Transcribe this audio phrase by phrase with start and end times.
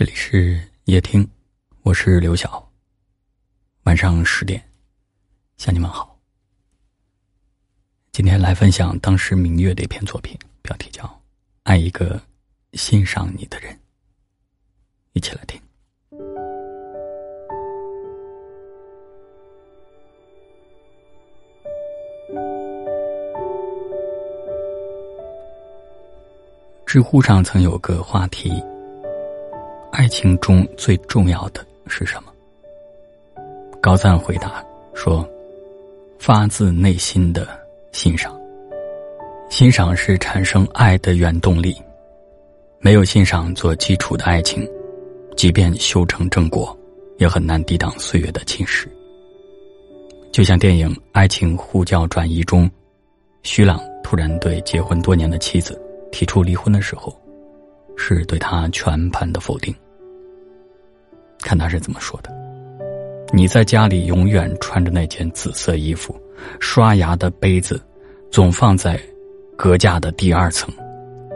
[0.00, 1.28] 这里是夜听，
[1.82, 2.66] 我是刘晓。
[3.82, 4.58] 晚上十点，
[5.58, 6.18] 向你们好。
[8.10, 11.04] 今天来分享当时明月的一篇作品，标题叫
[11.64, 12.18] 《爱一个
[12.72, 13.74] 欣赏你的人》。
[15.12, 15.60] 一起来听。
[26.86, 28.50] 知乎上曾有个话题。
[29.92, 32.32] 爱情中最重要的是什么？
[33.82, 34.64] 高赞回答
[34.94, 35.28] 说
[36.18, 37.48] ：“发自内心的
[37.92, 38.38] 欣赏。
[39.50, 41.76] 欣赏是产生爱的原动力。
[42.78, 44.66] 没有欣赏做基础的爱情，
[45.36, 46.74] 即便修成正果，
[47.18, 48.86] 也很难抵挡岁月的侵蚀。
[50.32, 52.70] 就像电影《爱情呼叫转移》中，
[53.42, 55.78] 徐朗突然对结婚多年的妻子
[56.12, 57.14] 提出离婚的时候。”
[58.02, 59.74] 是对他全盘的否定。
[61.42, 62.30] 看他是怎么说的
[63.32, 66.14] ：“你在家里永远穿着那件紫色衣服，
[66.58, 67.80] 刷牙的杯子
[68.30, 69.00] 总放在
[69.56, 70.72] 隔架的第二层，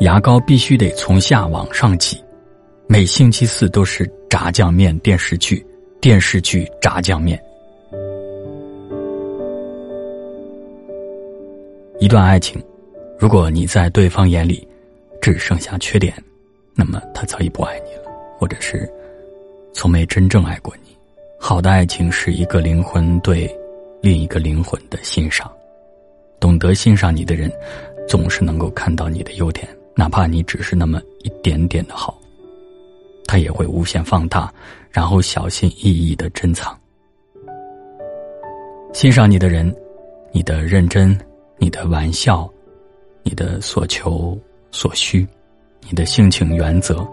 [0.00, 2.22] 牙膏必须得从下往上挤，
[2.86, 5.64] 每星期四都是炸酱面电视剧，
[6.00, 7.40] 电视剧炸酱面。”
[12.00, 12.62] 一段爱情，
[13.18, 14.66] 如果你在对方眼里
[15.20, 16.14] 只剩下缺点。
[16.72, 18.90] 那么他早已不爱你了，或者是
[19.72, 20.96] 从没真正爱过你。
[21.38, 23.50] 好的爱情是一个灵魂对
[24.02, 25.50] 另一个灵魂的欣赏，
[26.38, 27.50] 懂得欣赏你的人，
[28.08, 32.18] 总是能够看到你的优点，哪怕你只是那么一点点的好，
[33.26, 34.52] 他也会无限放大，
[34.90, 36.78] 然后小心翼翼的珍藏。
[38.92, 39.74] 欣赏你的人，
[40.32, 41.18] 你的认真，
[41.58, 42.48] 你的玩笑，
[43.22, 44.38] 你的所求
[44.70, 45.26] 所需。
[45.88, 47.06] 你的性情原则，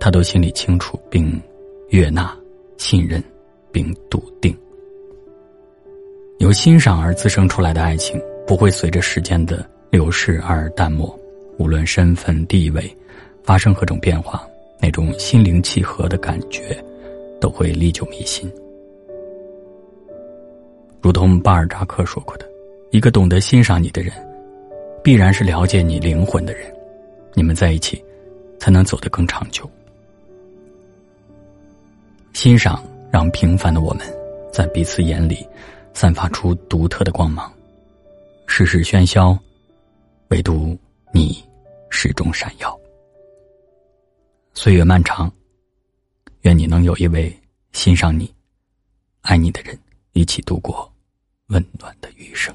[0.00, 1.40] 他都心里清楚并
[1.94, 2.36] 悦纳、
[2.76, 3.22] 信任
[3.70, 4.52] 并笃定。
[6.38, 11.16] 由欣赏而滋生出来的爱情，不会随着时间的流逝而淡漠。
[11.56, 12.92] 无论身份地位
[13.44, 14.44] 发生何种变化，
[14.80, 16.84] 那种心灵契合的感觉，
[17.40, 18.52] 都会历久弥新。
[21.00, 22.48] 如同巴尔扎克说过的
[22.90, 24.12] ：“一个懂得欣赏你的人，
[25.00, 26.66] 必然是了解你灵魂的人。”
[27.34, 28.04] 你们在一起，
[28.58, 29.70] 才能走得更长久。
[32.34, 34.04] 欣赏让平凡的我们，
[34.52, 35.48] 在彼此眼里，
[35.94, 37.50] 散发出独特的光芒。
[38.46, 39.38] 世事喧嚣，
[40.28, 40.76] 唯独
[41.12, 41.42] 你
[41.90, 42.78] 始终闪耀。
[44.52, 45.32] 岁月漫长，
[46.42, 47.34] 愿你能有一位
[47.72, 48.30] 欣赏你、
[49.22, 49.78] 爱你的人，
[50.12, 50.92] 一起度过
[51.46, 52.54] 温暖的余生。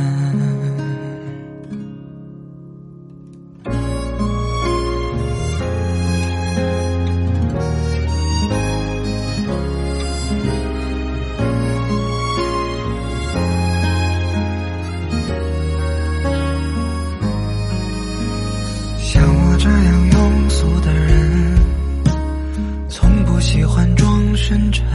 [24.51, 24.90] ocean.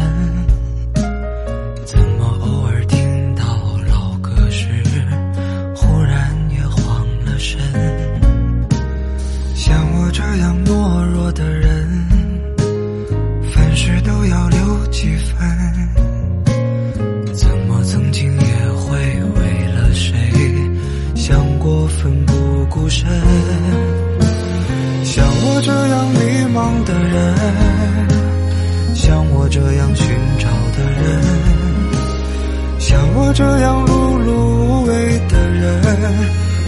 [33.36, 35.62] 这样碌碌无为的人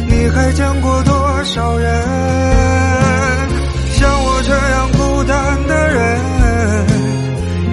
[0.06, 1.88] 你还见过多少人？
[3.94, 6.20] 像我这样孤单的人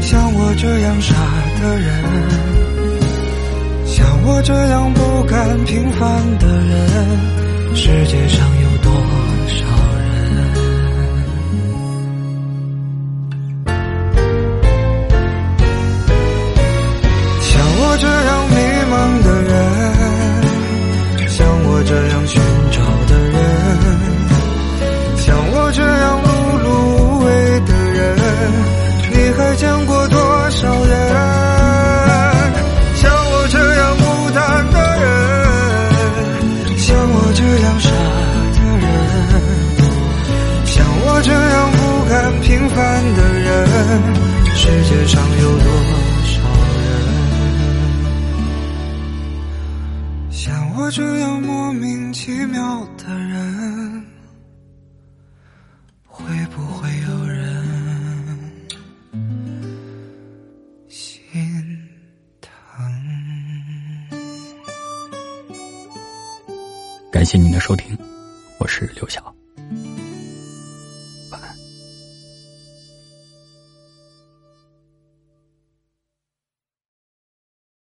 [0.02, 1.14] 像我这样傻
[1.62, 1.92] 的人
[3.86, 7.15] 像我这样不甘平凡的人。
[42.86, 43.50] 看的人，
[44.54, 45.66] 世界上有多
[46.24, 46.38] 少
[46.84, 46.86] 人？
[50.30, 54.06] 像我这样莫名其妙的人，
[56.06, 56.24] 会
[56.56, 57.66] 不会有人
[60.88, 61.34] 心
[62.40, 62.50] 疼？
[67.12, 67.98] 感谢您的收听，
[68.60, 69.35] 我是刘晓。